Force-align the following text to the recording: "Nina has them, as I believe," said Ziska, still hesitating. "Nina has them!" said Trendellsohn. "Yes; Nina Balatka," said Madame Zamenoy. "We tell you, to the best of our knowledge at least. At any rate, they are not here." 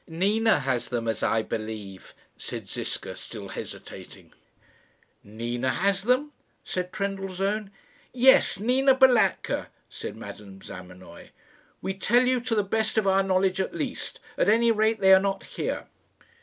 "Nina 0.07 0.61
has 0.61 0.87
them, 0.89 1.07
as 1.07 1.21
I 1.21 1.43
believe," 1.43 2.15
said 2.35 2.67
Ziska, 2.67 3.15
still 3.15 3.49
hesitating. 3.49 4.33
"Nina 5.23 5.69
has 5.69 6.01
them!" 6.01 6.31
said 6.63 6.91
Trendellsohn. 6.91 7.69
"Yes; 8.11 8.57
Nina 8.59 8.95
Balatka," 8.95 9.67
said 9.91 10.17
Madame 10.17 10.59
Zamenoy. 10.63 11.29
"We 11.83 11.93
tell 11.93 12.23
you, 12.25 12.41
to 12.41 12.55
the 12.55 12.63
best 12.63 12.97
of 12.97 13.05
our 13.05 13.21
knowledge 13.21 13.61
at 13.61 13.75
least. 13.75 14.19
At 14.39 14.49
any 14.49 14.71
rate, 14.71 15.01
they 15.01 15.13
are 15.13 15.19
not 15.21 15.43
here." 15.43 15.85